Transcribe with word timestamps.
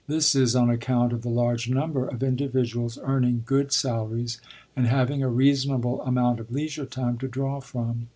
This 0.07 0.33
is 0.33 0.55
on 0.55 0.71
account 0.71 1.13
of 1.13 1.21
the 1.21 1.29
large 1.29 1.69
number 1.69 2.07
of 2.07 2.23
individuals 2.23 2.97
earning 3.03 3.43
good 3.45 3.71
salaries 3.71 4.41
and 4.75 4.87
having 4.87 5.21
a 5.21 5.29
reasonable 5.29 6.01
amount 6.01 6.39
of 6.39 6.51
leisure 6.51 6.87
time 6.87 7.19
to 7.19 7.27
draw 7.27 7.59
from. 7.59 8.07